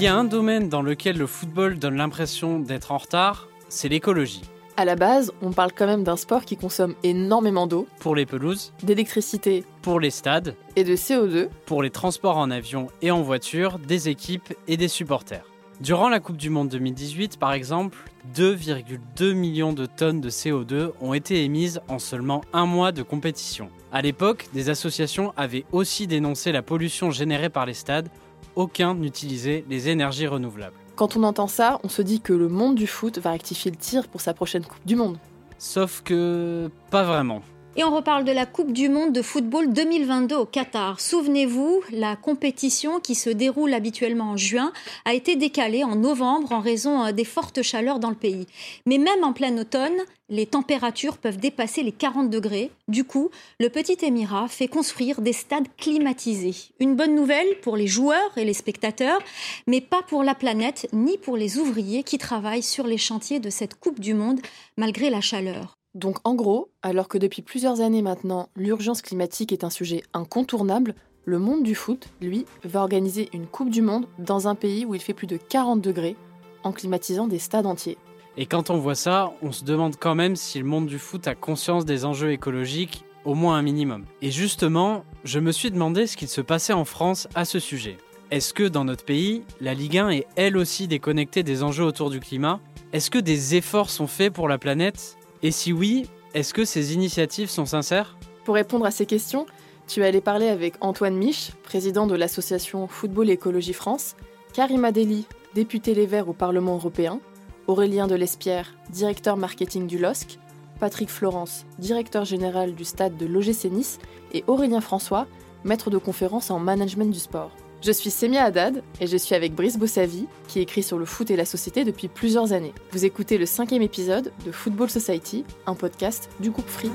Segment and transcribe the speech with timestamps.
[0.00, 3.90] S'il y a un domaine dans lequel le football donne l'impression d'être en retard, c'est
[3.90, 4.40] l'écologie.
[4.78, 8.24] À la base, on parle quand même d'un sport qui consomme énormément d'eau, Pour les
[8.24, 11.50] pelouses, d'électricité pour les stades, et de CO2.
[11.66, 15.44] pour les transports en avion et en voiture, des équipes et des supporters.
[15.82, 17.98] Durant la Coupe du Monde 2018, par exemple,
[18.34, 23.68] 2,2 millions de tonnes de CO2 ont été émises en seulement un mois de compétition.
[23.92, 28.08] À l'époque, des associations avaient aussi dénoncé la pollution générée par les stades.
[28.56, 30.76] Aucun n'utilisait les énergies renouvelables.
[30.96, 33.76] Quand on entend ça, on se dit que le monde du foot va rectifier le
[33.76, 35.18] tir pour sa prochaine Coupe du Monde.
[35.58, 37.42] Sauf que pas vraiment.
[37.80, 41.00] Et on reparle de la Coupe du Monde de football 2022 au Qatar.
[41.00, 44.70] Souvenez-vous, la compétition qui se déroule habituellement en juin
[45.06, 48.46] a été décalée en novembre en raison euh, des fortes chaleurs dans le pays.
[48.84, 49.96] Mais même en plein automne,
[50.28, 52.70] les températures peuvent dépasser les 40 degrés.
[52.88, 56.74] Du coup, le petit Émirat fait construire des stades climatisés.
[56.80, 59.22] Une bonne nouvelle pour les joueurs et les spectateurs,
[59.66, 63.48] mais pas pour la planète ni pour les ouvriers qui travaillent sur les chantiers de
[63.48, 64.40] cette Coupe du Monde
[64.76, 65.79] malgré la chaleur.
[65.94, 70.94] Donc en gros, alors que depuis plusieurs années maintenant, l'urgence climatique est un sujet incontournable,
[71.24, 74.94] le monde du foot, lui, va organiser une Coupe du Monde dans un pays où
[74.94, 76.16] il fait plus de 40 degrés,
[76.62, 77.98] en climatisant des stades entiers.
[78.36, 81.26] Et quand on voit ça, on se demande quand même si le monde du foot
[81.26, 84.04] a conscience des enjeux écologiques, au moins un minimum.
[84.22, 87.98] Et justement, je me suis demandé ce qu'il se passait en France à ce sujet.
[88.30, 92.10] Est-ce que dans notre pays, la Ligue 1 est elle aussi déconnectée des enjeux autour
[92.10, 92.60] du climat?
[92.92, 95.16] Est-ce que des efforts sont faits pour la planète?
[95.42, 98.18] Et si oui, est-ce que ces initiatives sont sincères?
[98.44, 99.46] Pour répondre à ces questions,
[99.86, 104.16] tu es allé parler avec Antoine Mich, président de l'association Football Écologie France,
[104.52, 107.20] Karima Deli, député Les Verts au Parlement européen,
[107.66, 110.38] Aurélien Delespierre, directeur marketing du LOSC,
[110.78, 113.98] Patrick Florence, directeur général du stade de l'OGC Nice,
[114.32, 115.26] et Aurélien François,
[115.64, 117.50] maître de conférence en management du sport.
[117.82, 121.30] Je suis Semia Haddad et je suis avec Brice Bossavi, qui écrit sur le foot
[121.30, 122.74] et la société depuis plusieurs années.
[122.92, 126.90] Vous écoutez le cinquième épisode de Football Society, un podcast du groupe Free.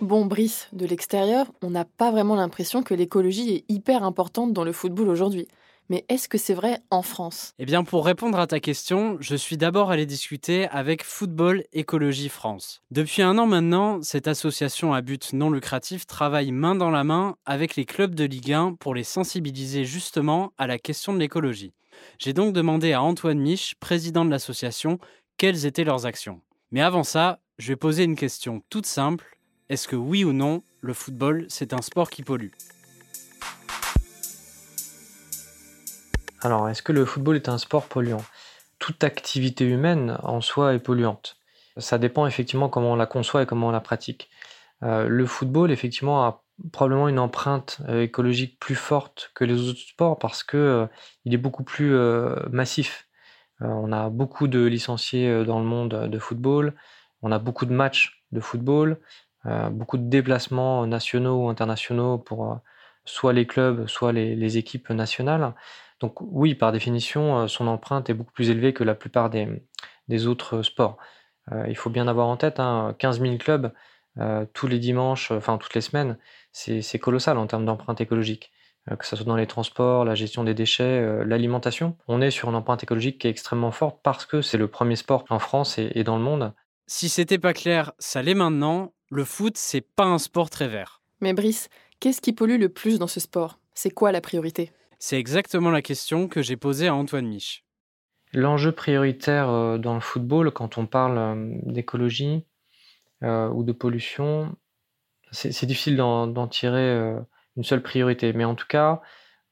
[0.00, 4.62] Bon, Brice, de l'extérieur, on n'a pas vraiment l'impression que l'écologie est hyper importante dans
[4.62, 5.48] le football aujourd'hui.
[5.90, 7.52] Mais est-ce que c'est vrai en France?
[7.58, 12.30] Eh bien, pour répondre à ta question, je suis d'abord allé discuter avec Football Écologie
[12.30, 12.80] France.
[12.90, 17.36] Depuis un an maintenant, cette association à but non lucratif travaille main dans la main
[17.44, 21.74] avec les clubs de Ligue 1 pour les sensibiliser justement à la question de l'écologie.
[22.18, 24.98] J'ai donc demandé à Antoine Mich, président de l'association,
[25.36, 26.40] quelles étaient leurs actions.
[26.70, 29.38] Mais avant ça, je vais poser une question toute simple.
[29.68, 32.50] Est-ce que oui ou non, le football, c'est un sport qui pollue?
[36.44, 38.22] Alors, est-ce que le football est un sport polluant?
[38.78, 41.38] Toute activité humaine en soi est polluante.
[41.78, 44.28] Ça dépend effectivement comment on la conçoit et comment on la pratique.
[44.82, 49.80] Euh, le football, effectivement, a probablement une empreinte euh, écologique plus forte que les autres
[49.80, 50.86] sports parce que euh,
[51.24, 53.08] il est beaucoup plus euh, massif.
[53.60, 56.74] On a beaucoup de licenciés dans le monde de football,
[57.22, 58.98] on a beaucoup de matchs de football,
[59.70, 62.58] beaucoup de déplacements nationaux ou internationaux pour
[63.04, 65.54] soit les clubs, soit les équipes nationales.
[66.00, 69.48] Donc oui, par définition, euh, son empreinte est beaucoup plus élevée que la plupart des,
[70.08, 70.98] des autres sports.
[71.52, 73.72] Euh, il faut bien avoir en tête, hein, 15 000 clubs
[74.18, 76.18] euh, tous les dimanches, euh, enfin toutes les semaines,
[76.52, 78.52] c'est c'est colossal en termes d'empreinte écologique.
[78.90, 81.96] Euh, que ce soit dans les transports, la gestion des déchets, euh, l'alimentation.
[82.06, 84.96] On est sur une empreinte écologique qui est extrêmement forte parce que c'est le premier
[84.96, 86.52] sport en France et, et dans le monde.
[86.86, 88.92] Si c'était pas clair, ça l'est maintenant.
[89.10, 91.00] Le foot, c'est pas un sport très vert.
[91.20, 93.58] Mais Brice, qu'est-ce qui pollue le plus dans ce sport?
[93.72, 94.70] C'est quoi la priorité?
[95.06, 97.66] C'est exactement la question que j'ai posée à Antoine Mich.
[98.32, 102.46] L'enjeu prioritaire euh, dans le football, quand on parle euh, d'écologie
[103.22, 104.56] euh, ou de pollution,
[105.30, 107.18] c'est difficile d'en tirer
[107.54, 108.32] une seule priorité.
[108.32, 109.02] Mais en tout cas,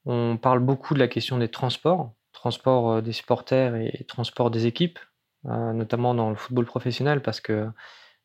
[0.06, 5.00] on parle beaucoup de la question des transports, transport des supporters et transport des équipes,
[5.44, 7.68] notamment dans le football professionnel, parce que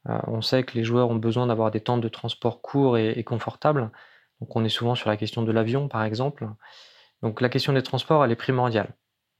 [0.05, 3.23] on sait que les joueurs ont besoin d'avoir des temps de transport courts et, et
[3.25, 3.91] confortables.
[4.39, 6.47] Donc on est souvent sur la question de l'avion, par exemple.
[7.23, 8.93] Donc la question des transports, elle est primordiale.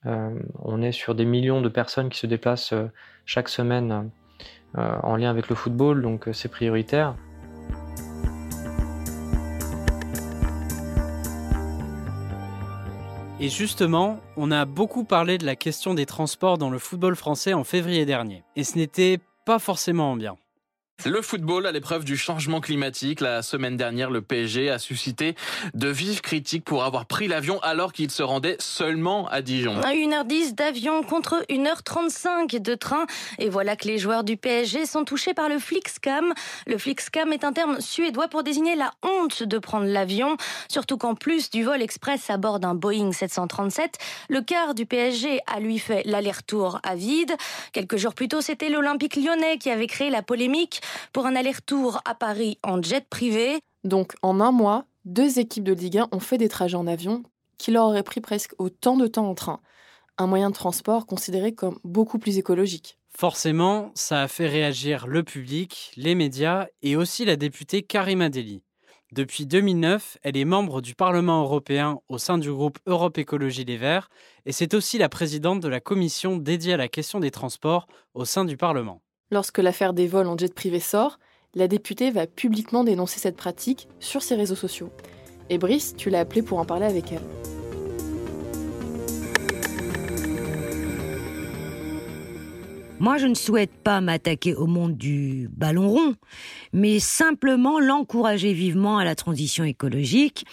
[0.06, 2.88] Euh, on est sur des millions de personnes qui se déplacent euh,
[3.26, 4.12] chaque semaine
[4.78, 7.16] euh, en lien avec le football, donc c'est prioritaire.
[13.40, 17.54] Et justement, on a beaucoup parlé de la question des transports dans le football français
[17.54, 18.44] en février dernier.
[18.56, 20.38] Et ce n'était pas forcément bien.
[21.06, 23.22] Le football à l'épreuve du changement climatique.
[23.22, 25.36] La semaine dernière, le PSG a suscité
[25.76, 29.80] de vives critiques pour avoir pris l'avion alors qu'il se rendait seulement à Dijon.
[29.80, 33.06] 1h10 d'avion contre 1h35 de train.
[33.38, 36.34] Et voilà que les joueurs du PSG sont touchés par le Flixcam.
[36.66, 40.36] Le Flixcam est un terme suédois pour désigner la honte de prendre l'avion.
[40.68, 45.42] Surtout qu'en plus du vol express à bord d'un Boeing 737, le quart du PSG
[45.46, 47.34] a lui fait l'aller-retour à vide.
[47.72, 50.82] Quelques jours plus tôt, c'était l'Olympique lyonnais qui avait créé la polémique
[51.14, 53.60] pour un aller-retour à Paris en jet privé.
[53.84, 57.24] Donc en un mois, deux équipes de Ligue 1 ont fait des trajets en avion
[57.58, 59.60] qui leur auraient pris presque autant de temps en train.
[60.18, 62.98] Un moyen de transport considéré comme beaucoup plus écologique.
[63.18, 68.62] Forcément, ça a fait réagir le public, les médias et aussi la députée Karima Deli.
[69.14, 73.78] Depuis 2009, elle est membre du Parlement européen au sein du groupe Europe Écologie Les
[73.78, 74.10] Verts
[74.46, 78.26] et c'est aussi la présidente de la commission dédiée à la question des transports au
[78.26, 79.02] sein du Parlement.
[79.32, 81.20] Lorsque l'affaire des vols en jet privé sort,
[81.54, 84.90] la députée va publiquement dénoncer cette pratique sur ses réseaux sociaux.
[85.50, 87.57] Et Brice, tu l'as appelée pour en parler avec elle.
[93.00, 96.16] Moi, je ne souhaite pas m'attaquer au monde du ballon rond,
[96.74, 100.46] mais simplement l'encourager vivement à la transition écologique.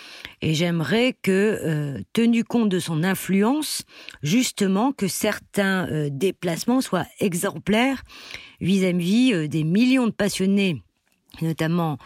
[0.42, 3.84] Et j'aimerais que, euh, tenu compte de son influence,
[4.22, 8.02] justement, que certains euh, déplacements soient exemplaires
[8.60, 10.82] vis-à-vis euh, des millions de passionnés
[11.42, 11.98] notamment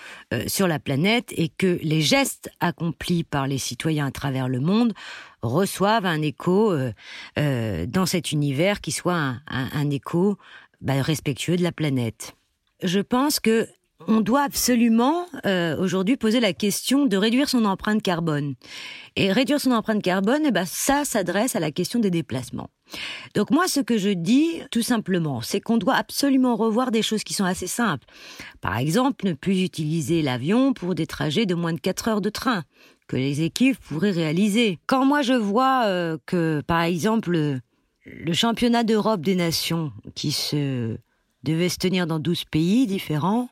[0.47, 4.95] sur la planète, et que les gestes accomplis par les citoyens à travers le monde
[5.43, 6.93] reçoivent un écho euh,
[7.39, 10.37] euh, dans cet univers qui soit un, écho
[10.81, 12.37] bah, respectueux de la planète.
[12.83, 13.69] Je pense que
[14.07, 18.55] on doit absolument euh, aujourd'hui poser la question de réduire son empreinte carbone.
[19.17, 22.71] Et réduire son empreinte carbone, eh ben, ça s'adresse à la question des déplacements.
[23.35, 27.25] Donc moi, ce que je dis, tout simplement, c'est qu'on doit absolument revoir des choses
[27.25, 28.07] qui sont assez simples.
[28.61, 32.31] Par exemple, ne plus utiliser l'avion pour des trajets de moins de 4 heures de
[32.31, 32.63] train
[33.09, 34.79] que les équipes pourraient réaliser.
[34.87, 37.59] Quand moi je vois euh, que, par exemple,
[38.05, 40.97] le championnat d'Europe des nations, qui se
[41.43, 43.49] devait se tenir dans 12 pays différents,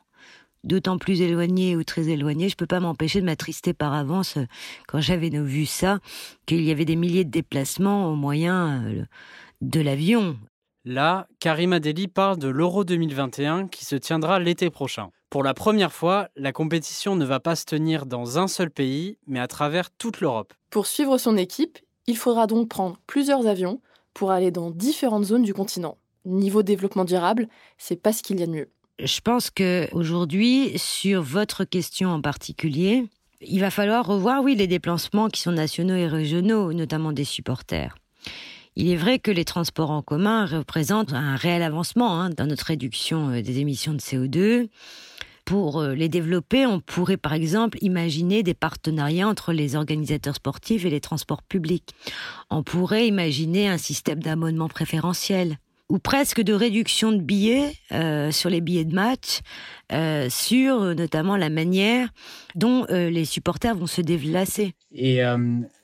[0.63, 4.45] d'autant plus éloignés ou très éloignés, je peux pas m'empêcher de m'attrister par avance euh,
[4.87, 5.99] quand j'avais vu ça,
[6.45, 9.03] qu'il y avait des milliers de déplacements au moyen euh,
[9.61, 10.37] de l'avion.
[10.89, 15.09] Là, Karima Deli parle de l'Euro 2021 qui se tiendra l'été prochain.
[15.29, 19.17] Pour la première fois, la compétition ne va pas se tenir dans un seul pays,
[19.27, 20.53] mais à travers toute l'Europe.
[20.69, 23.81] Pour suivre son équipe, il faudra donc prendre plusieurs avions
[24.13, 25.97] pour aller dans différentes zones du continent.
[26.23, 28.69] Niveau développement durable, c'est pas ce qu'il y a de mieux.
[28.97, 33.03] Je pense que aujourd'hui, sur votre question en particulier,
[33.41, 37.97] il va falloir revoir, oui, les déplacements qui sont nationaux et régionaux, notamment des supporters.
[38.79, 42.67] Il est vrai que les transports en commun représentent un réel avancement hein, dans notre
[42.67, 44.69] réduction euh, des émissions de CO2.
[45.45, 50.85] Pour euh, les développer, on pourrait par exemple imaginer des partenariats entre les organisateurs sportifs
[50.85, 51.95] et les transports publics.
[52.51, 55.57] On pourrait imaginer un système d'abonnement préférentiel
[55.89, 59.39] ou presque de réduction de billets euh, sur les billets de match,
[59.93, 62.09] euh, sur euh, notamment la manière
[62.55, 64.73] dont les supporters vont se déplacer.
[64.91, 65.21] Et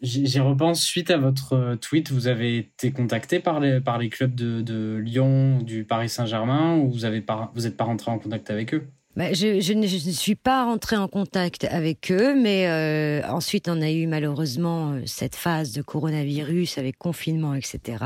[0.01, 4.33] j'y repense, suite à votre tweet, vous avez été contacté par les, par les clubs
[4.33, 8.87] de, de Lyon, du Paris Saint-Germain, ou vous n'êtes pas, rentré en contact avec eux?
[9.15, 13.21] Bah, je, je, ne, je, ne, suis pas rentrée en contact avec eux, mais euh,
[13.27, 18.03] ensuite on a eu malheureusement euh, cette phase de coronavirus avec confinement, etc.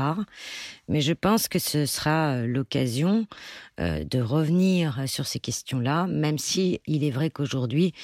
[0.88, 3.26] Mais je pense que ce sera euh, l'occasion
[3.80, 7.94] euh, de revenir sur ces questions-là, même si il est vrai qu'aujourd'hui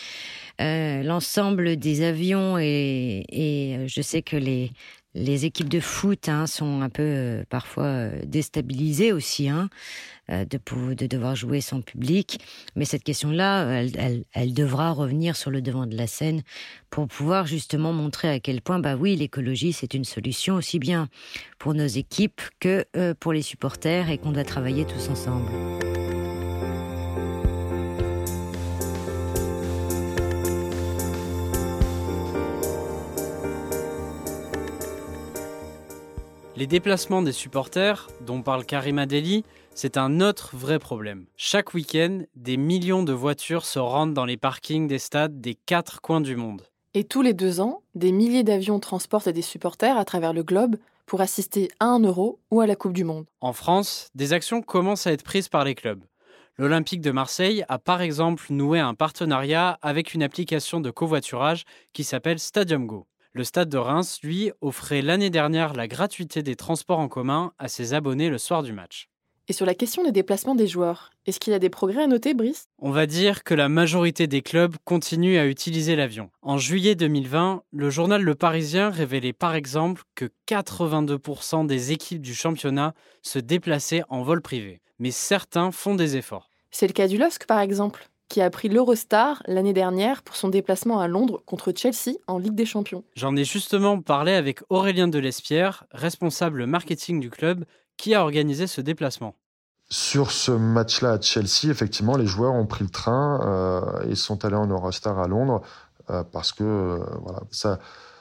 [0.63, 4.73] euh, l'ensemble des avions et, et je sais que les
[5.15, 10.14] les équipes de foot hein, sont un peu euh, parfois euh, déstabilisées aussi hein, euh,
[10.29, 12.41] de, de devoir jouer sans public.
[12.77, 13.85] Mais cette question-là,
[14.33, 16.43] elle, devra revenir sur le devant de la scène
[16.91, 21.09] pour pouvoir justement montrer à quel point, bah oui, l'écologie c'est une solution aussi bien
[21.59, 25.51] pour nos équipes que pour les supporters et qu'on doit travailler tous ensemble.
[36.57, 41.27] Les déplacements des supporters, dont parle Karima Deli, c'est un autre vrai problème.
[41.37, 46.01] Chaque week-end, des millions de voitures se rendent dans les parkings des stades des quatre
[46.01, 46.63] coins du monde.
[46.95, 50.77] Et tous les deux ans, des milliers d'avions transportent des supporters à travers le globe
[51.07, 53.27] pour assister à un euro ou à la Coupe du Monde.
[53.41, 56.05] En France, des actions commencent à être prises par les clubs.
[56.57, 62.05] L'Olympique de Marseille a par exemple noué un partenariat avec une application de covoiturage qui
[62.05, 63.09] s'appelle Stadium Go.
[63.33, 67.67] Le stade de Reims, lui, offrait l'année dernière la gratuité des transports en commun à
[67.67, 69.09] ses abonnés le soir du match.
[69.47, 72.07] Et sur la question des déplacements des joueurs, est-ce qu'il y a des progrès à
[72.07, 72.65] noter, Brice?
[72.79, 76.31] On va dire que la majorité des clubs continuent à utiliser l'avion.
[76.41, 82.35] En juillet 2020, le journal Le Parisien révélait par exemple que 82% des équipes du
[82.35, 84.81] championnat se déplaçaient en vol privé.
[84.99, 86.49] Mais certains font des efforts.
[86.71, 90.49] C'est le cas du LOSC par exemple, qui a pris l'Eurostar l'année dernière pour son
[90.49, 93.05] déplacement à Londres contre Chelsea en Ligue des Champions.
[93.15, 98.81] J'en ai justement parlé avec Aurélien Delespierre, responsable marketing du club, qui a organisé ce
[98.81, 99.35] déplacement?
[99.91, 104.45] Sur ce match-là à Chelsea, effectivement, les joueurs ont pris le train euh, et sont
[104.45, 105.63] allés en Eurostar à Londres
[106.11, 106.99] euh, parce que euh,
[107.51, 107.79] ça,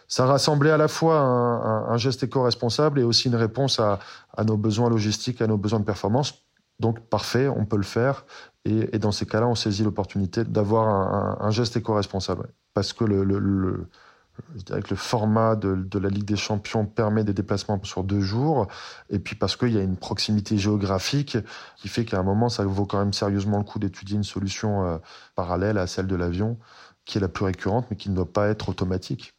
[0.07, 3.99] ça rassemblait à la fois un, geste éco-responsable et aussi une réponse à,
[4.45, 6.43] nos besoins logistiques, à nos besoins de performance.
[6.79, 8.25] Donc parfait, on peut le faire.
[8.65, 12.49] Et, dans ces cas-là, on saisit l'opportunité d'avoir un, geste éco-responsable.
[12.73, 13.87] Parce que le,
[14.55, 18.21] je dirais que le format de, la Ligue des Champions permet des déplacements sur deux
[18.21, 18.67] jours,
[19.09, 21.37] et puis parce qu'il y a une proximité géographique
[21.77, 24.85] qui fait qu'à un moment, ça vaut quand même sérieusement le coup d'étudier une solution
[24.85, 24.97] euh,
[25.35, 26.57] parallèle à celle de l'avion,
[27.05, 29.33] qui est la plus récurrente, mais qui ne doit pas être automatique.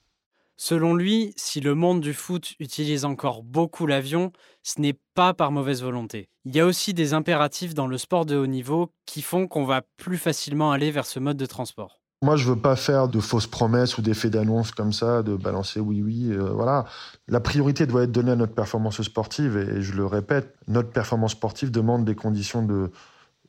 [0.57, 4.31] Selon lui, si le monde du foot utilise encore beaucoup l'avion,
[4.63, 6.29] ce n'est pas par mauvaise volonté.
[6.45, 9.65] Il y a aussi des impératifs dans le sport de haut niveau qui font qu'on
[9.65, 12.04] va plus facilement aller vers ce mode de transport.
[12.23, 15.79] Moi, je veux pas faire de fausses promesses ou d'effets d'annonce comme ça, de balancer
[15.79, 16.31] oui, oui.
[16.31, 16.87] Euh, voilà.
[17.29, 21.33] La priorité doit être donnée à notre performance sportive et, je le répète, notre performance
[21.33, 22.91] sportive demande des conditions de,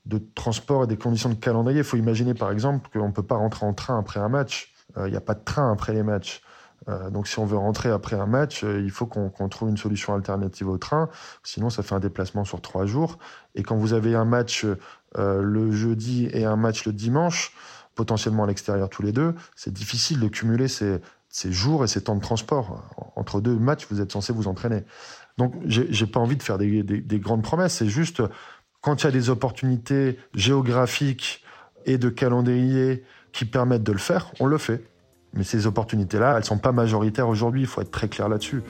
[0.05, 1.79] de transport et des conditions de calendrier.
[1.79, 4.73] Il faut imaginer, par exemple, qu'on ne peut pas rentrer en train après un match.
[4.97, 6.41] Euh, il n'y a pas de train après les matchs.
[6.89, 10.13] Euh, donc, si on veut rentrer après un match, il faut qu'on trouve une solution
[10.13, 11.07] alternative au train.
[11.43, 13.19] Sinon, ça fait un déplacement sur trois jours.
[13.55, 14.65] Et quand vous avez un match
[15.17, 17.53] le jeudi et un match le dimanche,
[17.95, 21.01] potentiellement à l'extérieur tous les deux, c'est difficile de cumuler ces,
[21.51, 22.83] jours et ces temps de transport.
[23.15, 24.83] Entre deux matchs, vous êtes censé vous entraîner.
[25.37, 27.75] Donc, j'ai pas envie de faire des, grandes promesses.
[27.75, 28.21] C'est juste
[28.81, 31.43] quand il y a des opportunités géographiques
[31.85, 34.83] et de calendrier qui permettent de le faire, on le fait.
[35.33, 37.61] Mais ces opportunités-là, elles sont pas majoritaires aujourd'hui.
[37.61, 38.61] Il faut être très clair là-dessus.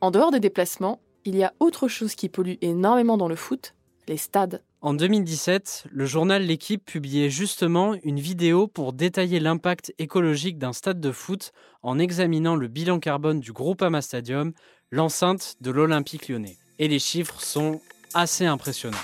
[0.00, 3.74] En dehors des déplacements, il y a autre chose qui pollue énormément dans le foot,
[4.08, 4.62] les stades.
[4.82, 11.00] En 2017, le journal L'équipe publiait justement une vidéo pour détailler l'impact écologique d'un stade
[11.00, 11.52] de foot
[11.82, 14.52] en examinant le bilan carbone du Groupama Stadium,
[14.90, 16.58] l'enceinte de l'Olympique lyonnais.
[16.78, 17.80] Et les chiffres sont
[18.12, 18.98] assez impressionnants.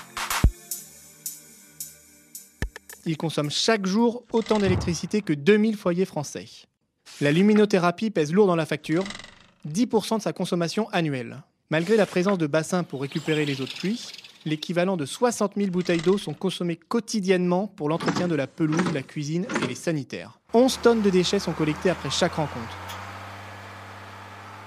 [3.07, 6.45] Il consomme chaque jour autant d'électricité que 2000 foyers français.
[7.19, 9.03] La luminothérapie pèse lourd dans la facture,
[9.67, 11.41] 10% de sa consommation annuelle.
[11.71, 13.99] Malgré la présence de bassins pour récupérer les eaux de pluie,
[14.45, 19.01] l'équivalent de 60 000 bouteilles d'eau sont consommées quotidiennement pour l'entretien de la pelouse, la
[19.01, 20.39] cuisine et les sanitaires.
[20.53, 22.77] 11 tonnes de déchets sont collectées après chaque rencontre.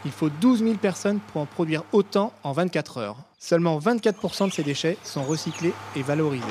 [0.04, 3.18] Il faut 12 000 personnes pour en produire autant en 24 heures.
[3.38, 6.44] Seulement 24% de ces déchets sont recyclés et valorisés.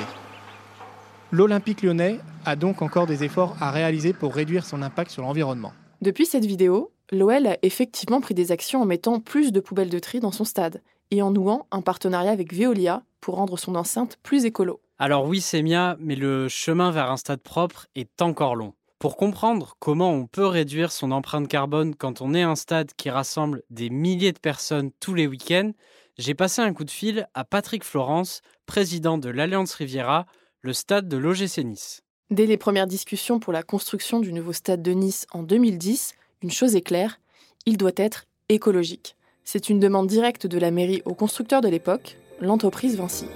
[1.32, 5.72] L'Olympique lyonnais a donc encore des efforts à réaliser pour réduire son impact sur l'environnement.
[6.02, 9.98] Depuis cette vidéo, l'OL a effectivement pris des actions en mettant plus de poubelles de
[9.98, 14.18] tri dans son stade et en nouant un partenariat avec Veolia pour rendre son enceinte
[14.22, 14.80] plus écolo.
[14.98, 18.74] Alors oui, c'est Mia, mais le chemin vers un stade propre est encore long.
[18.98, 23.10] Pour comprendre comment on peut réduire son empreinte carbone quand on est un stade qui
[23.10, 25.72] rassemble des milliers de personnes tous les week-ends,
[26.16, 30.24] j'ai passé un coup de fil à Patrick Florence, président de l'Alliance Riviera,
[30.62, 32.02] le stade de l'OGC Nice.
[32.30, 36.50] Dès les premières discussions pour la construction du nouveau stade de Nice en 2010, une
[36.50, 37.20] chose est claire,
[37.66, 39.16] il doit être écologique.
[39.48, 43.26] C'est une demande directe de la mairie au constructeur de l'époque, l'entreprise Vinci.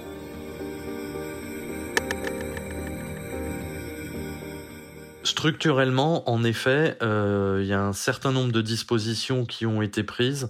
[5.23, 10.03] Structurellement, en effet, euh, il y a un certain nombre de dispositions qui ont été
[10.03, 10.49] prises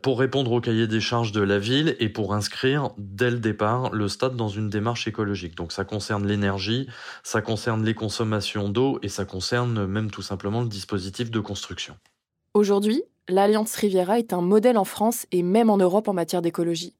[0.00, 3.90] pour répondre au cahier des charges de la ville et pour inscrire dès le départ
[3.90, 5.56] le stade dans une démarche écologique.
[5.56, 6.88] Donc ça concerne l'énergie,
[7.24, 11.96] ça concerne les consommations d'eau et ça concerne même tout simplement le dispositif de construction.
[12.54, 16.94] Aujourd'hui, l'Alliance Riviera est un modèle en France et même en Europe en matière d'écologie.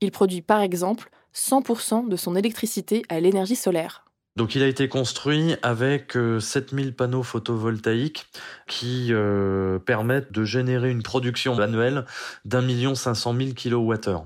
[0.00, 4.04] Il produit par exemple 100% de son électricité à l'énergie solaire.
[4.34, 8.24] Donc il a été construit avec 7000 euh, panneaux photovoltaïques
[8.66, 12.06] qui euh, permettent de générer une production annuelle
[12.46, 14.24] d'un million cinq cent mille kilowattheures.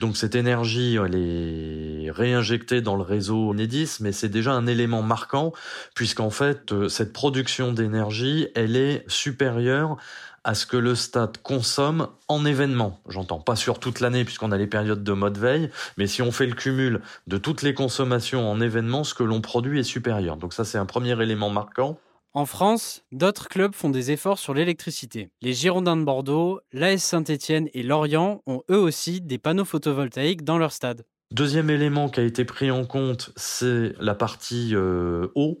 [0.00, 5.02] Donc cette énergie, elle est réinjectée dans le réseau Enedis, mais c'est déjà un élément
[5.02, 5.52] marquant
[5.94, 9.98] puisqu'en fait euh, cette production d'énergie, elle est supérieure
[10.44, 13.00] à ce que le stade consomme en événement.
[13.08, 16.32] J'entends pas sur toute l'année puisqu'on a les périodes de mode veille, mais si on
[16.32, 20.36] fait le cumul de toutes les consommations en événement, ce que l'on produit est supérieur.
[20.36, 21.98] Donc ça c'est un premier élément marquant.
[22.34, 25.28] En France, d'autres clubs font des efforts sur l'électricité.
[25.42, 30.56] Les Girondins de Bordeaux, l'AS Saint-Étienne et Lorient ont eux aussi des panneaux photovoltaïques dans
[30.56, 31.04] leur stade.
[31.32, 35.60] Deuxième élément qui a été pris en compte, c'est la partie euh, eau,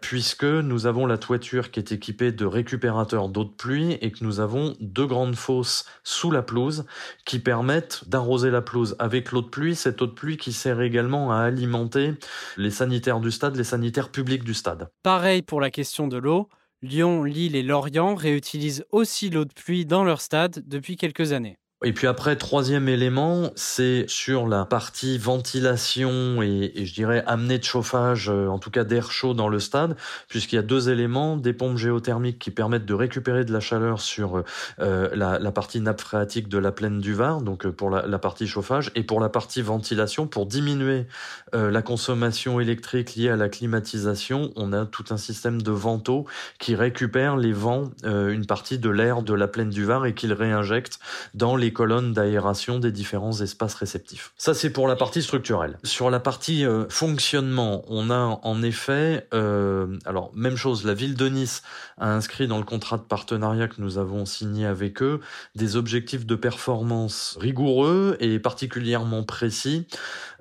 [0.00, 4.22] puisque nous avons la toiture qui est équipée de récupérateurs d'eau de pluie et que
[4.22, 6.86] nous avons deux grandes fosses sous la pelouse
[7.24, 10.80] qui permettent d'arroser la pelouse avec l'eau de pluie, cette eau de pluie qui sert
[10.80, 12.14] également à alimenter
[12.56, 14.88] les sanitaires du stade, les sanitaires publics du stade.
[15.02, 16.48] Pareil pour la question de l'eau,
[16.80, 21.58] Lyon, Lille et Lorient réutilisent aussi l'eau de pluie dans leur stade depuis quelques années.
[21.84, 27.62] Et puis après, troisième élément, c'est sur la partie ventilation et, je dirais amener de
[27.62, 29.96] chauffage, euh, en tout cas d'air chaud dans le stade,
[30.28, 34.00] puisqu'il y a deux éléments, des pompes géothermiques qui permettent de récupérer de la chaleur
[34.00, 34.42] sur
[34.80, 38.04] euh, la, la, partie nappe phréatique de la plaine du Var, donc euh, pour la,
[38.08, 41.06] la, partie chauffage, et pour la partie ventilation, pour diminuer
[41.54, 46.26] euh, la consommation électrique liée à la climatisation, on a tout un système de ventaux
[46.58, 50.14] qui récupère les vents, euh, une partie de l'air de la plaine du Var et
[50.14, 50.98] qu'il réinjecte
[51.34, 54.32] dans les colonnes d'aération des différents espaces réceptifs.
[54.36, 55.78] Ça, c'est pour la partie structurelle.
[55.84, 61.14] Sur la partie euh, fonctionnement, on a en effet, euh, alors même chose, la ville
[61.14, 61.62] de Nice
[61.98, 65.20] a inscrit dans le contrat de partenariat que nous avons signé avec eux
[65.54, 69.86] des objectifs de performance rigoureux et particulièrement précis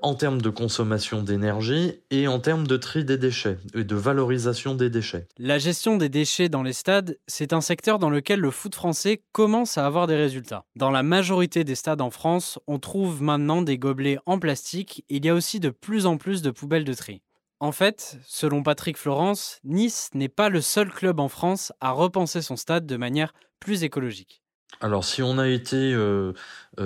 [0.01, 4.75] en termes de consommation d'énergie et en termes de tri des déchets et de valorisation
[4.75, 5.27] des déchets.
[5.39, 9.21] La gestion des déchets dans les stades, c'est un secteur dans lequel le foot français
[9.31, 10.65] commence à avoir des résultats.
[10.75, 15.15] Dans la majorité des stades en France, on trouve maintenant des gobelets en plastique et
[15.15, 17.23] il y a aussi de plus en plus de poubelles de tri.
[17.59, 22.43] En fait, selon Patrick Florence, Nice n'est pas le seul club en France à repenser
[22.43, 24.43] son stade de manière plus écologique.
[24.79, 26.33] Alors si on a été euh,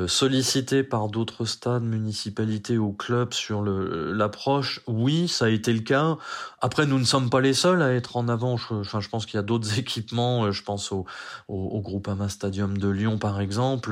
[0.08, 6.18] sollicité par d'autres stades, municipalités ou clubs sur l'approche, oui, ça a été le cas.
[6.62, 8.56] Après, nous ne sommes pas les seuls à être en avant.
[8.56, 10.46] Je, je pense qu'il y a d'autres équipements.
[10.46, 11.06] Euh, je pense au,
[11.50, 13.92] au, au Stadium de Lyon, par exemple.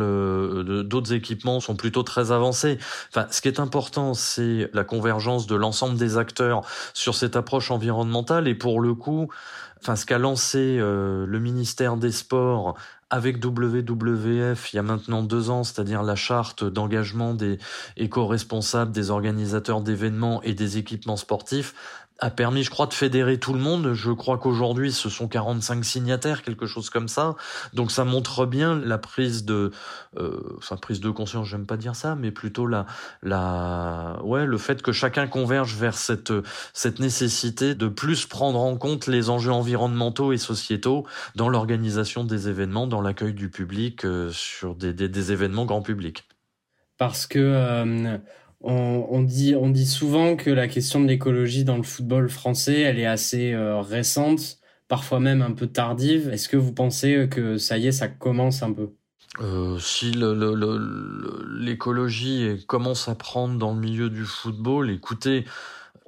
[0.84, 2.78] d'autres équipements sont plutôt très avancés.
[3.10, 6.62] Enfin, ce qui est important, c'est la convergence de l'ensemble des acteurs
[6.94, 8.48] sur cette approche environnementale.
[8.48, 9.30] Et pour le coup,
[9.82, 12.76] enfin, ce qu'a lancé le ministère des Sports
[13.10, 17.58] avec WWF il y a maintenant deux ans, c'est-à-dire la charte d'engagement des
[17.98, 21.74] éco-responsables, des organisateurs d'événements et des équipements sportifs,
[22.20, 23.94] a permis, je crois, de fédérer tout le monde.
[23.94, 27.36] Je crois qu'aujourd'hui, ce sont 45 signataires, quelque chose comme ça.
[27.74, 29.72] Donc, ça montre bien la prise de,
[30.18, 31.48] euh, enfin, prise de conscience.
[31.48, 32.86] J'aime pas dire ça, mais plutôt la,
[33.24, 36.34] la, ouais, le fait que chacun converge vers cette,
[36.74, 41.06] cette nécessité de plus prendre en compte les enjeux environnementaux et sociétaux
[41.36, 45.82] dans l'organisation des événements, dans l'accueil du public euh, sur des, des, des, événements grand
[45.82, 46.28] public.
[46.98, 48.18] Parce que euh,
[48.62, 53.00] on, dit, on dit souvent que la question de l'écologie dans le football français, elle
[53.00, 56.30] est assez euh, récente, parfois même un peu tardive.
[56.30, 58.90] Est-ce que vous pensez que ça y est, ça commence un peu?
[59.42, 60.12] Euh, si
[61.60, 65.46] l'écologie commence à prendre dans le milieu du football, écoutez,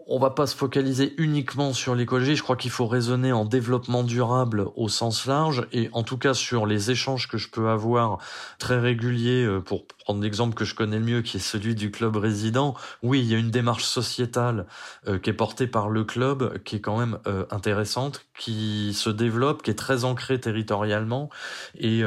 [0.08, 2.36] on va pas se focaliser uniquement sur l'écologie.
[2.36, 6.34] Je crois qu'il faut raisonner en développement durable au sens large et en tout cas
[6.34, 8.18] sur les échanges que je peux avoir
[8.60, 11.92] très réguliers euh, pour prendre l'exemple que je connais le mieux qui est celui du
[11.92, 12.76] club résident.
[13.04, 14.66] Oui, il y a une démarche sociétale
[15.08, 19.10] euh, qui est portée par le club qui est quand même euh, intéressante, qui se
[19.10, 21.30] développe, qui est très ancrée territorialement
[21.78, 22.02] et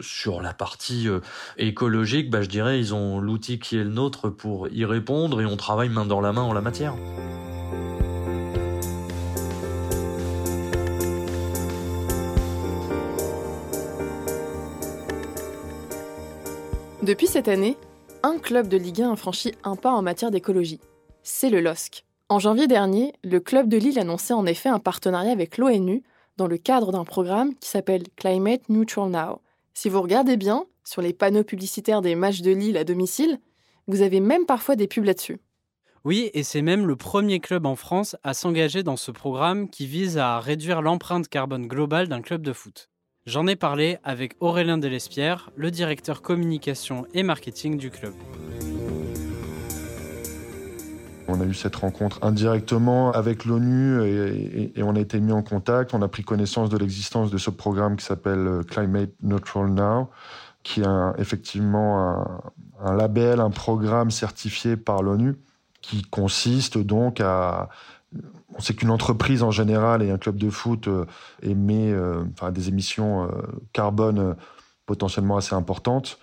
[0.00, 1.08] sur la partie
[1.56, 5.46] écologique, bah, je dirais ils ont l'outil qui est le nôtre pour y répondre et
[5.46, 6.94] on travaille main dans la main en la matière.
[17.08, 17.78] Depuis cette année,
[18.22, 20.78] un club de Ligue 1 a franchi un pas en matière d'écologie.
[21.22, 22.04] C'est le LOSC.
[22.28, 26.02] En janvier dernier, le club de Lille annonçait en effet un partenariat avec l'ONU
[26.36, 29.40] dans le cadre d'un programme qui s'appelle Climate Neutral Now.
[29.72, 33.38] Si vous regardez bien, sur les panneaux publicitaires des matchs de Lille à domicile,
[33.86, 35.38] vous avez même parfois des pubs là-dessus.
[36.04, 39.86] Oui, et c'est même le premier club en France à s'engager dans ce programme qui
[39.86, 42.88] vise à réduire l'empreinte carbone globale d'un club de foot.
[43.26, 48.14] J'en ai parlé avec Aurélien Delespierre, le directeur communication et marketing du club.
[51.30, 55.92] On a eu cette rencontre indirectement avec l'ONU et, on a été mis en contact.
[55.92, 60.08] On a pris connaissance de l'existence de ce programme qui s'appelle euh, Climate Neutral Now,
[60.62, 60.86] qui est
[61.18, 62.24] effectivement
[62.80, 65.34] un, label, un programme certifié par l'ONU,
[65.80, 67.68] qui consiste donc à
[68.54, 71.04] on sait qu'une entreprise en général et un club de foot euh,
[71.42, 73.28] émet euh, enfin, des émissions euh,
[73.72, 74.36] carbone
[74.86, 76.18] potentiellement assez importantes.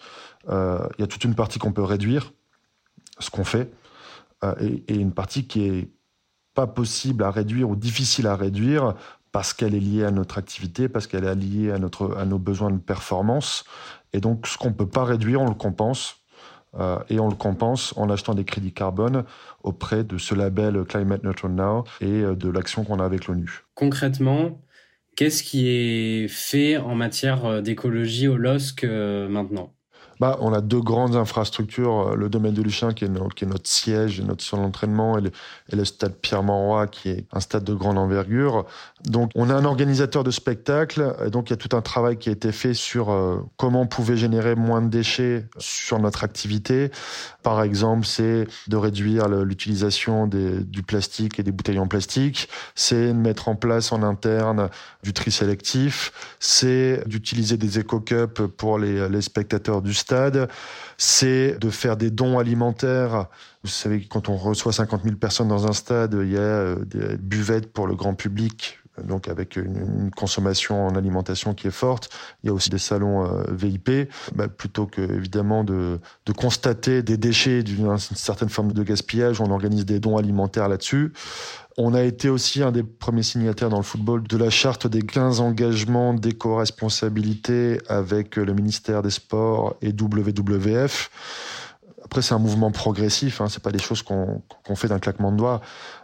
[0.47, 2.31] Il y a toute une partie qu'on peut réduire,
[3.17, 3.71] ce qu'on fait,
[4.59, 5.89] et, une partie qui est
[6.53, 8.93] pas possible à réduire ou difficile à réduire
[9.31, 12.37] parce qu'elle est liée à notre activité, parce qu'elle est liée à, notre, à nos
[12.37, 13.63] besoins de performance.
[14.13, 16.17] Et donc, ce qu'on ne peut pas réduire, on le compense.
[16.79, 19.23] Euh, et on le compense en achetant des crédits carbone
[19.63, 23.63] auprès de ce label Climate Neutral Now et euh, de l'action qu'on a avec l'ONU.
[23.75, 24.61] Concrètement,
[25.15, 29.74] qu'est-ce qui est fait en matière euh, d'écologie au LOSC maintenant?
[30.19, 34.19] Bah, on a deux grandes infrastructures, euh, le domaine de Luchin qui est, notre siège
[34.19, 35.23] et notre sol d'entraînement et,
[35.71, 38.65] le stade Pierre-Mauroy qui est un stade de grande envergure.
[39.05, 42.17] Donc on a un organisateur de spectacle et donc il y a tout un travail
[42.17, 46.23] qui a été fait sur euh, comment on pouvait générer moins de déchets sur notre
[46.23, 46.91] activité.
[47.43, 53.13] Par exemple, c'est de réduire l'utilisation du plastique et des bouteilles en plastique, c'est de
[53.13, 54.69] mettre en place en interne
[55.03, 60.04] du tri sélectif, c'est d'utiliser des éco-cups pour les spectateurs du stade,
[60.97, 63.27] c'est de faire des dons alimentaires.
[63.63, 66.85] Vous savez, quand on reçoit 50 000 personnes dans un stade, il y a euh,
[66.85, 72.09] des buvettes pour le grand public, donc avec une, consommation en alimentation qui est forte.
[72.43, 77.03] Il y a aussi des salons euh, VIP, bah, plutôt que évidemment de, de constater
[77.03, 81.13] des déchets d'une certaine forme de gaspillage, on organise des dons alimentaires là-dessus.
[81.77, 85.01] On a été aussi un des premiers signataires dans le football de la charte des
[85.01, 91.09] 15 engagements d'éco-responsabilité avec le ministère des Sports et WWF.
[92.05, 95.37] Après, c'est un mouvement progressif, hein, c'est pas des choses qu'on fait d'un claquement de
[95.37, 95.61] doigts,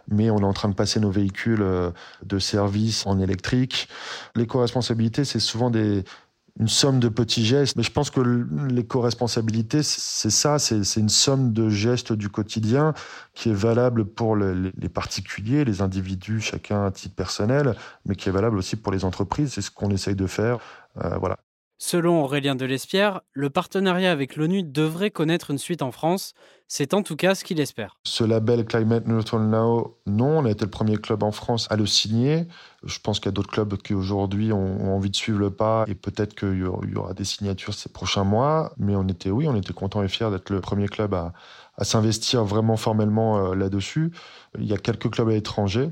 [0.08, 1.92] mais on est en train de passer nos véhicules euh,
[2.24, 3.88] de service en électrique.
[4.34, 7.76] L'éco-responsabilité, c'est souvent une somme de petits gestes.
[7.76, 12.94] Mais je pense que l'éco-responsabilité, c'est ça, c'est une somme de gestes du quotidien
[13.32, 18.32] qui est valable pour les particuliers, les individus, chacun à titre personnel, mais qui est
[18.32, 19.52] valable aussi pour les entreprises.
[19.52, 20.58] C'est ce qu'on essaye de faire.
[21.02, 21.38] Euh, voilà.
[21.84, 26.32] Selon Aurélien Delespierre, le partenariat avec l'ONU devrait connaître une suite en France.
[26.68, 27.96] C'est en tout cas ce qu'il espère.
[28.04, 31.76] Ce label Climate Neutral Now, non, on a été le premier club en France à
[31.76, 32.46] le signer.
[32.84, 35.84] Je pense qu'il y a d'autres clubs qui aujourd'hui ont envie de suivre le pas
[35.88, 38.72] et peut-être qu'il y aura des signatures ces prochains mois.
[38.76, 41.32] Mais on était, oui, on était content et fiers d'être le premier club à,
[41.82, 44.12] s'investir vraiment formellement euh, là-dessus.
[44.56, 45.90] Il y a quelques clubs à l'étranger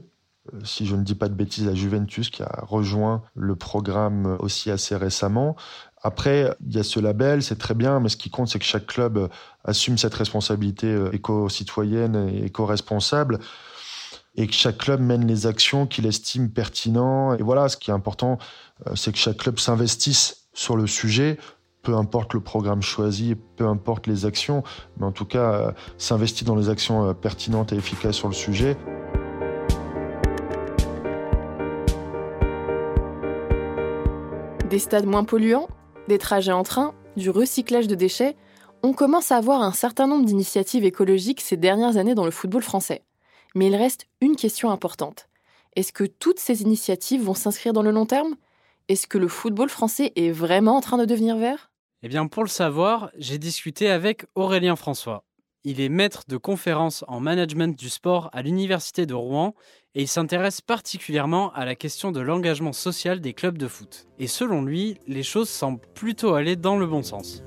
[0.64, 4.70] si je ne dis pas de bêtises, la Juventus qui a rejoint le programme aussi
[4.70, 5.56] assez récemment.
[6.02, 8.64] Après, il y a ce label, c'est très bien, mais ce qui compte, c'est que
[8.64, 9.28] chaque club
[9.64, 13.38] assume cette responsabilité euh, éco-citoyenne et éco-responsable
[14.36, 17.38] et que chaque club mène les actions qu'il estime pertinentes.
[17.38, 18.38] Et voilà, ce qui est important,
[18.86, 21.38] euh, c'est que chaque club s'investisse sur le sujet,
[21.82, 24.62] peu importe le programme choisi, peu importe les actions,
[24.98, 28.76] mais en tout cas, s'investir dans les actions pertinentes et efficaces sur le sujet.
[34.70, 35.68] Des stades moins polluants,
[36.06, 38.37] des trajets en train, du recyclage de déchets,
[38.85, 42.62] on commence à avoir un certain nombre d'initiatives écologiques ces dernières années dans le football
[42.62, 43.02] français.
[43.56, 45.28] Mais il reste une question importante.
[45.74, 48.37] Est-ce que toutes ces initiatives vont s'inscrire dans le long terme?
[48.87, 51.72] Est-ce que le football français est vraiment en train de devenir vert?
[52.04, 55.24] Eh bien, pour le savoir, j'ai discuté avec Aurélien François.
[55.62, 59.55] Il est maître de conférences en management du sport à l'Université de Rouen
[59.94, 64.07] et il s'intéresse particulièrement à la question de l'engagement social des clubs de foot.
[64.18, 67.42] Et selon lui, les choses semblent plutôt aller dans le bon sens.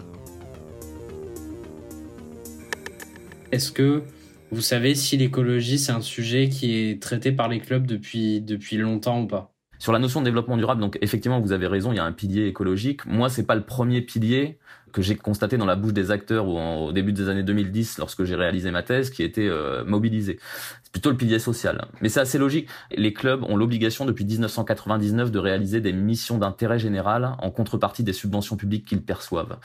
[3.52, 4.04] Est-ce que
[4.52, 8.78] vous savez si l'écologie c'est un sujet qui est traité par les clubs depuis, depuis
[8.78, 9.56] longtemps ou pas?
[9.80, 12.13] Sur la notion de développement durable, donc effectivement, vous avez raison, il y a un
[12.13, 13.08] pilier écologique.
[13.08, 14.60] Moi, c'est pas le premier pilier
[14.93, 18.36] que j'ai constaté dans la bouche des acteurs au début des années 2010 lorsque j'ai
[18.36, 20.39] réalisé ma thèse qui était euh, mobilisé.
[20.84, 21.86] C'est plutôt le pilier social.
[22.01, 22.69] Mais c'est assez logique.
[22.95, 28.13] Les clubs ont l'obligation depuis 1999 de réaliser des missions d'intérêt général en contrepartie des
[28.13, 29.58] subventions publiques qu'ils perçoivent.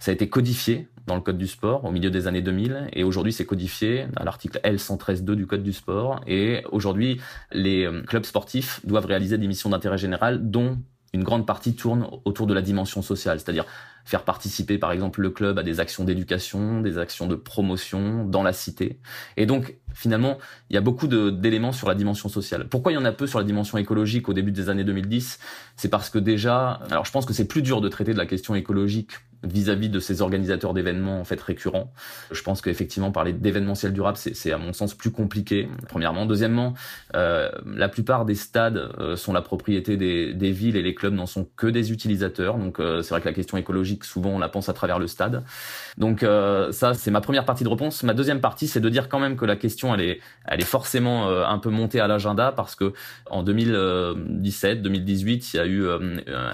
[0.00, 3.04] Ça a été codifié dans le code du sport au milieu des années 2000 et
[3.04, 8.24] aujourd'hui c'est codifié à l'article L113.2 du code du sport et aujourd'hui les euh, clubs
[8.24, 10.78] sportifs doivent réaliser des missions d'intérêt général dont
[11.12, 13.66] une grande partie tourne autour de la dimension sociale, c'est-à-dire
[14.04, 18.42] faire participer par exemple le club à des actions d'éducation, des actions de promotion dans
[18.42, 18.98] la cité.
[19.36, 20.38] Et donc finalement,
[20.70, 22.68] il y a beaucoup d'éléments sur la dimension sociale.
[22.68, 25.38] Pourquoi il y en a peu sur la dimension écologique au début des années 2010
[25.76, 28.26] C'est parce que déjà, alors je pense que c'est plus dur de traiter de la
[28.26, 31.92] question écologique vis-à-vis de ces organisateurs d'événements en fait récurrents.
[32.30, 35.68] Je pense qu'effectivement parler d'événementiel durable c'est à mon sens plus compliqué.
[35.88, 36.74] Premièrement, deuxièmement,
[37.16, 41.14] euh, la plupart des stades euh, sont la propriété des, des, villes et les clubs
[41.14, 42.56] n'en sont que des utilisateurs.
[42.58, 45.06] Donc euh, c'est vrai que la question écologique souvent on la pense à travers le
[45.06, 45.42] stade.
[45.98, 48.02] Donc euh, ça c'est ma première partie de réponse.
[48.02, 50.64] Ma deuxième partie c'est de dire quand même que la question elle est elle est
[50.64, 52.92] forcément un peu montée à l'agenda parce que
[53.30, 55.86] en 2017, 2018 il y a eu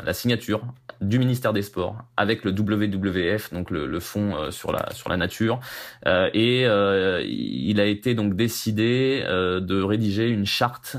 [0.05, 0.63] la signature
[1.01, 2.53] du ministère des Sports avec le
[2.87, 5.61] WWF, donc le, le fonds euh, sur la sur la nature,
[6.07, 10.97] euh, et euh, il a été donc décidé de rédiger une charte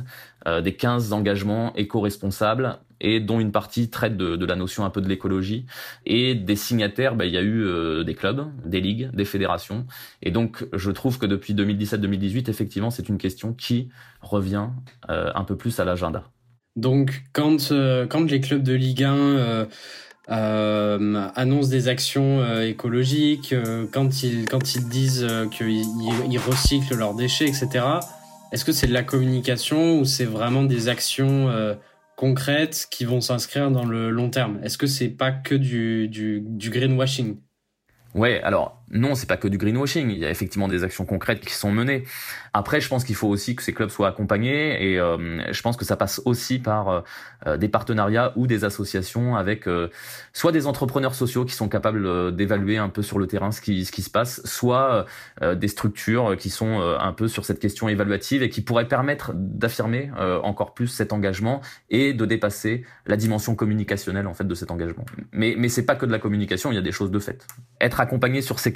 [0.64, 5.08] des 15 engagements éco-responsables et dont une partie traite de, la notion un peu de
[5.08, 5.66] l'écologie.
[6.06, 9.86] Et des signataires, bah, il y a eu des clubs, des ligues, des fédérations.
[10.22, 13.90] Et donc, je trouve que depuis 2017-2018, effectivement, c'est une question qui
[14.22, 14.68] revient
[15.08, 16.24] un peu plus à l'agenda.
[16.76, 17.72] Donc, quand,
[18.10, 19.68] quand les clubs de Ligue 1
[20.30, 23.54] annoncent des actions écologiques,
[23.92, 27.86] quand, ils, quand ils disent qu'ils recyclent leurs déchets, etc.,
[28.52, 31.52] est-ce que c'est de la communication ou c'est vraiment des actions
[32.16, 34.60] concrètes qui vont s'inscrire dans le long terme?
[34.64, 37.38] Est-ce que c'est pas que du, du, du greenwashing?
[38.16, 40.10] Ouais, alors non, c'est pas que du greenwashing.
[40.10, 42.04] Il y a effectivement des actions concrètes qui sont menées.
[42.54, 45.78] Après, je pense qu'il faut aussi que ces clubs soient accompagnés et euh, je pense
[45.78, 47.02] que ça passe aussi par euh,
[47.46, 49.68] euh, des partenariats ou des associations avec
[50.34, 53.86] soit des entrepreneurs sociaux qui sont capables d'évaluer un peu sur le terrain ce qui,
[53.86, 55.06] se passe, soit
[55.42, 60.12] des structures qui sont un peu sur cette question évaluative et qui pourraient permettre d'affirmer
[60.44, 65.06] encore plus cet engagement et de dépasser la dimension communicationnelle en fait de cet engagement.
[65.32, 67.46] Mais mais c'est pas que de la communication, il y a des choses de fait.
[67.82, 68.74] Être accompagné sur ces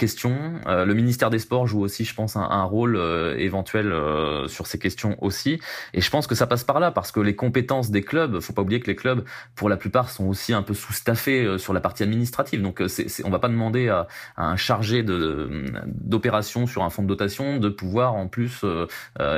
[0.68, 4.68] Euh, le ministère des Sports joue aussi, je pense, un, rôle euh, éventuel euh, sur
[4.68, 5.60] ces questions aussi.
[5.94, 8.54] Et je pense que ça passe par là, parce que les compétences des clubs, faut
[8.54, 9.24] pas oublier que les clubs,
[9.56, 12.62] pour la plupart, sont aussi un peu sous-staffés sur la partie administrative.
[12.62, 17.08] Donc, c'est, c'est, on va pas demander à, un chargé d'opération sur un fonds de
[17.08, 18.63] dotation de pouvoir en plus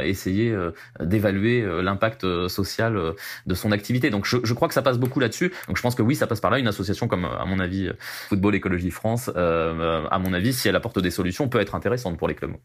[0.03, 0.55] essayer
[0.99, 3.13] d'évaluer l'impact social
[3.45, 4.09] de son activité.
[4.09, 5.51] Donc, je, je, crois que ça passe beaucoup là-dessus.
[5.67, 6.59] Donc, je pense que oui, ça passe par là.
[6.59, 7.89] Une association comme, à mon avis,
[8.29, 12.27] Football Écologie France, à mon avis, si elle apporte des solutions, peut être intéressante pour
[12.27, 12.55] les clubs.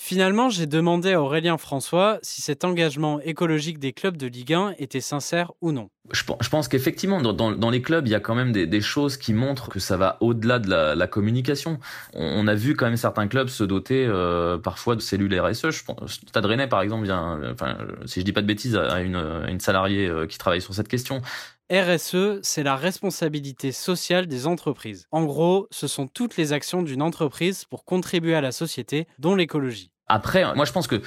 [0.00, 4.74] Finalement, j'ai demandé à Aurélien François si cet engagement écologique des clubs de Ligue 1
[4.78, 5.90] était sincère ou non.
[6.12, 9.68] Je, pense qu'effectivement, dans, les clubs, il y a quand même des, choses qui montrent
[9.68, 11.80] que ça va au-delà de la, communication.
[12.14, 15.70] On, a vu quand même certains clubs se doter euh, parfois de cellules RSE.
[15.70, 19.00] Je pense, Stade Rennais, par exemple, vient, enfin, si je dis pas de bêtises, à
[19.00, 21.22] une, salariée euh, qui travaille sur cette question.
[21.70, 25.06] RSE, c'est la responsabilité sociale des entreprises.
[25.10, 29.34] En gros, ce sont toutes les actions d'une entreprise pour contribuer à la société, dont
[29.34, 29.90] l'écologie.
[30.06, 31.02] Après, moi je pense que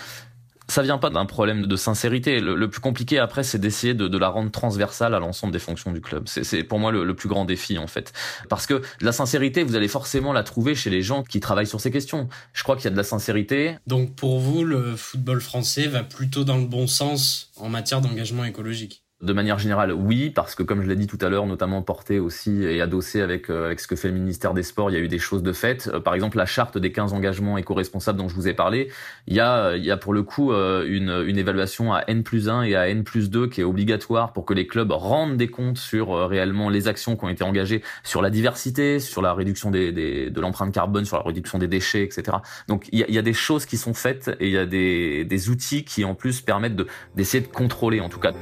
[0.67, 2.39] ça vient pas d'un problème de sincérité.
[2.39, 5.99] Le, plus compliqué après, c'est d'essayer de, la rendre transversale à l'ensemble des fonctions du
[5.99, 6.27] club.
[6.27, 8.13] C'est pour moi le, plus grand défi en fait,
[8.47, 11.81] parce que la sincérité, vous allez forcément la trouver chez les gens qui travaillent sur
[11.81, 12.29] ces questions.
[12.53, 13.77] Je crois qu'il y a de la sincérité.
[13.87, 18.45] Donc pour vous, le football français va plutôt dans le bon sens en matière d'engagement
[18.45, 19.00] écologique?
[19.21, 22.17] De manière générale, oui, parce que comme je l'ai dit tout à l'heure, notamment porté
[22.17, 24.97] aussi et adossé avec, euh, avec ce que fait le ministère des Sports, il y
[24.97, 25.91] a eu des choses de fait.
[25.93, 28.89] Euh, par exemple, la charte des 15 engagements éco-responsables dont je vous ai parlé,
[29.27, 32.23] il y a, il y a pour le coup euh, une, une évaluation à N
[32.23, 35.37] plus 1 et à N plus 2 qui est obligatoire pour que les clubs rendent
[35.37, 39.35] des comptes sur réellement les actions qui ont été engagées sur la diversité, sur la
[39.35, 42.37] réduction des, des de l'empreinte carbone, sur la réduction des déchets, etc.
[42.67, 44.57] Donc il y, a, il y a des choses qui sont faites et il y
[44.57, 46.81] a des, des outils qui en plus permettent
[47.15, 48.33] d'essayer de contrôler en tout cas.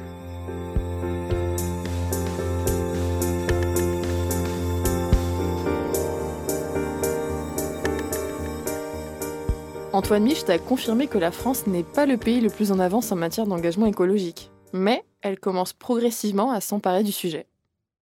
[10.00, 13.12] Antoine Mich t'a confirmé que la France n'est pas le pays le plus en avance
[13.12, 17.44] en matière d'engagement écologique, mais elle commence progressivement à s'emparer du sujet.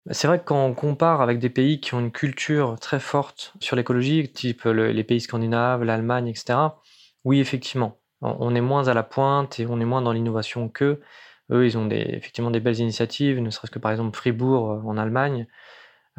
[0.05, 2.99] Bah, c'est vrai que quand on compare avec des pays qui ont une culture très
[2.99, 6.59] forte sur l'écologie, type les pays scandinaves, l'Allemagne, etc.,
[7.23, 11.01] oui, effectivement, on est moins à la pointe et on est moins dans l'innovation qu'eux.
[11.49, 14.99] Eux, ils ont effectivement des belles initiatives, ne serait-ce que par exemple Fribourg euh, en
[14.99, 15.47] Allemagne.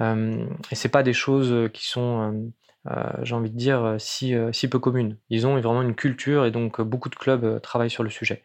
[0.01, 2.51] Euh, et c'est pas des choses qui sont euh,
[3.23, 5.17] j'ai envie de dire, euh, si, euh, si peu communes.
[5.31, 8.43] Ils ont vraiment une culture et donc beaucoup de clubs travaillent sur le sujet.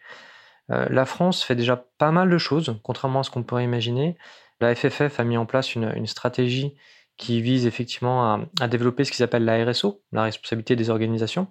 [0.70, 4.18] la France fait déjà pas mal de choses, contrairement à ce qu'on pourrait imaginer.
[4.60, 6.76] La FFF a mis en place une, stratégie
[7.16, 11.48] qui vise effectivement à, développer ce qu'ils appellent la RSO, la responsabilité des organisations,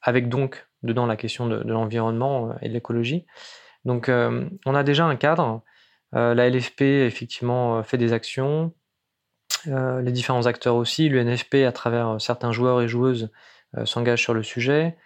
[0.00, 3.26] avec donc dedans la question de, l'environnement et de l'écologie.
[3.84, 5.62] Donc on a déjà un cadre.
[6.12, 8.72] la LFP effectivement fait des actions.
[9.68, 13.30] Euh, les différents acteurs aussi, l'UNFP à travers euh, certains joueurs et joueuses
[13.76, 14.96] euh, s'engagent sur le sujet.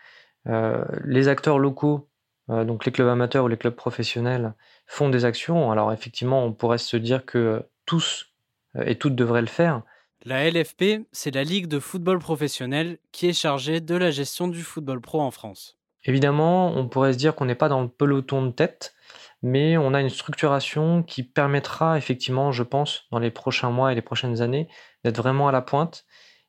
[1.04, 2.08] les acteurs locaux,
[2.48, 4.54] donc les clubs amateurs ou les clubs professionnels,
[4.86, 5.72] font des actions.
[5.72, 8.32] Alors effectivement, on pourrait se dire que tous
[8.80, 9.82] et toutes devraient le faire.
[10.24, 14.62] La LFP, c'est la Ligue de football professionnel qui est chargée de la gestion du
[14.62, 15.78] football pro en France.
[16.04, 18.94] Évidemment, on pourrait se dire qu'on n'est pas dans le peloton de tête,
[19.42, 23.94] mais on a une structuration qui permettra effectivement, je pense, dans les prochains mois et
[23.94, 24.68] les prochaines années,
[25.04, 26.04] d'être vraiment à la pointe.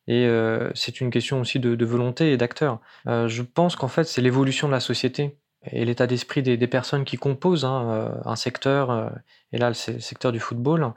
[0.07, 2.79] Et euh, c'est une question aussi de, volonté et d'acteurs.
[3.07, 5.37] Euh, je pense qu'en fait, c'est l'évolution de la société
[5.71, 9.11] et l'état d'esprit des, personnes qui composent hein, euh, un secteur,
[9.51, 10.93] et là, c'est le secteur du football.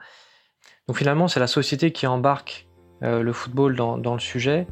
[0.86, 2.68] Donc finalement, c'est la société qui embarque
[3.00, 4.66] le football dans le sujet.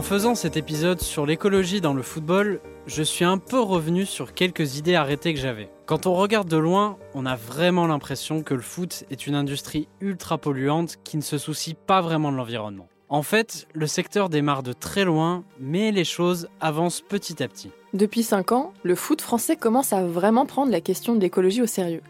[0.00, 4.32] En faisant cet épisode sur l'écologie dans le football, je suis un peu revenu sur
[4.32, 5.68] quelques idées arrêtées que j'avais.
[5.84, 9.88] Quand on regarde de loin, on a vraiment l'impression que le foot est une industrie
[10.00, 12.88] ultra polluante qui ne se soucie pas vraiment de l'environnement.
[13.10, 17.70] En fait, le secteur démarre de très loin, mais les choses avancent petit à petit.
[17.92, 21.66] Depuis 5 ans, le foot français commence à vraiment prendre la question de l'écologie au
[21.66, 22.02] sérieux.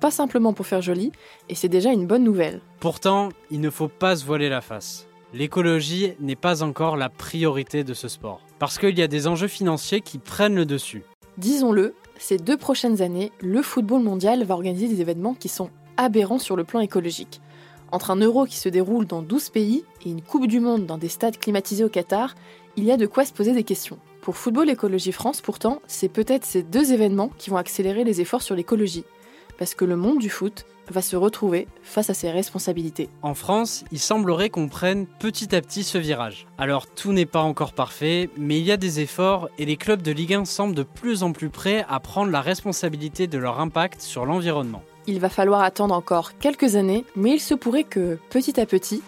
[0.00, 1.12] Pas simplement pour faire joli,
[1.50, 2.62] et c'est déjà une bonne nouvelle.
[2.80, 5.06] Pourtant, il ne faut pas se voiler la face.
[5.34, 9.48] L'écologie n'est pas encore la priorité de ce sport, parce qu'il y a des enjeux
[9.48, 11.02] financiers qui prennent le dessus.
[11.38, 16.38] Disons-le, ces deux prochaines années, le football mondial va organiser des événements qui sont aberrants
[16.38, 17.40] sur le plan écologique.
[17.90, 20.98] Entre un euro qui se déroule dans 12 pays et une Coupe du Monde dans
[20.98, 22.36] des stades climatisés au Qatar,
[22.76, 23.98] il y a de quoi se poser des questions.
[24.20, 28.42] Pour Football Écologie France, pourtant, c'est peut-être ces deux événements qui vont accélérer les efforts
[28.42, 29.04] sur l'écologie.
[29.58, 33.08] Parce que le monde du foot va se retrouver face à ses responsabilités.
[33.22, 36.46] En France, il semblerait qu'on prenne petit à petit ce virage.
[36.58, 40.02] Alors tout n'est pas encore parfait, mais il y a des efforts et les clubs
[40.02, 43.60] de Ligue 1 semblent de plus en plus prêts à prendre la responsabilité de leur
[43.60, 44.82] impact sur l'environnement.
[45.06, 49.02] Il va falloir attendre encore quelques années, mais il se pourrait que, petit à petit,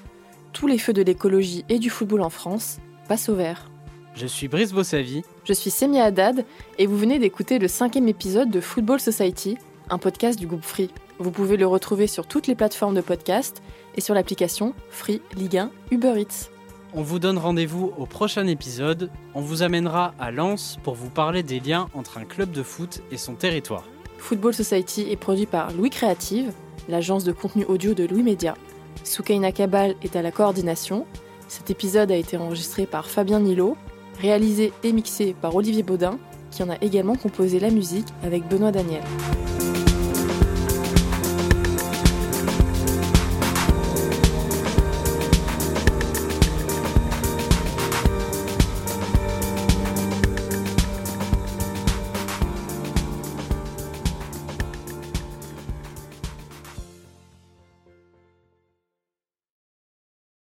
[0.53, 2.79] tous les feux de l'écologie et du football en France
[3.09, 3.71] passent au vert.
[4.15, 5.23] Je suis Brice Bossavi.
[5.45, 6.47] Je suis Semia Haddad
[6.79, 9.59] et vous venez d'écouter le cinquième épisode de Football Society,
[9.91, 10.91] un podcast du groupe Free.
[11.19, 13.63] Vous pouvez le retrouver sur toutes les plateformes de podcast
[13.95, 16.51] et sur l'application Free Ligue 1 Uber Eats.
[16.95, 19.11] On vous donne rendez-vous au prochain épisode.
[19.35, 23.03] On vous amènera à Lens pour vous parler des liens entre un club de foot
[23.11, 23.85] et son territoire.
[24.19, 26.53] Football Society est produit par Louis Créative,
[26.89, 28.55] l'agence de contenu audio de Louis Média.
[29.05, 31.07] Soukaina Kabal est à la coordination.
[31.49, 33.77] Cet épisode a été enregistré par Fabien Nilo,
[34.21, 36.19] réalisé et mixé par Olivier Baudin,
[36.51, 39.03] qui en a également composé la musique avec Benoît Daniel.